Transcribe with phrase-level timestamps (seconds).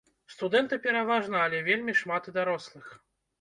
[0.35, 2.91] Студэнты пераважна, але вельмі шмат і дарослых.